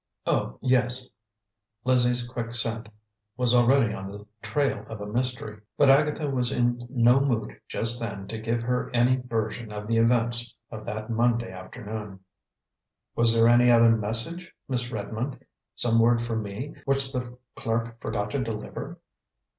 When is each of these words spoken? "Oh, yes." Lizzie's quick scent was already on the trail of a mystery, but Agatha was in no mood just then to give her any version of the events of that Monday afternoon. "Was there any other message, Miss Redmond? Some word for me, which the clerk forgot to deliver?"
"Oh, 0.25 0.57
yes." 0.63 1.07
Lizzie's 1.83 2.27
quick 2.27 2.55
scent 2.55 2.89
was 3.37 3.53
already 3.53 3.93
on 3.93 4.09
the 4.09 4.25
trail 4.41 4.83
of 4.87 4.99
a 4.99 5.05
mystery, 5.05 5.61
but 5.77 5.91
Agatha 5.91 6.27
was 6.27 6.51
in 6.51 6.79
no 6.89 7.19
mood 7.19 7.61
just 7.67 7.99
then 7.99 8.25
to 8.29 8.39
give 8.41 8.63
her 8.63 8.89
any 8.95 9.17
version 9.17 9.71
of 9.71 9.85
the 9.87 9.97
events 9.97 10.57
of 10.71 10.85
that 10.85 11.11
Monday 11.11 11.51
afternoon. 11.51 12.21
"Was 13.15 13.35
there 13.35 13.47
any 13.47 13.69
other 13.69 13.95
message, 13.95 14.51
Miss 14.67 14.89
Redmond? 14.89 15.45
Some 15.75 15.99
word 15.99 16.19
for 16.23 16.35
me, 16.35 16.73
which 16.85 17.11
the 17.13 17.37
clerk 17.55 18.01
forgot 18.01 18.31
to 18.31 18.43
deliver?" 18.43 18.99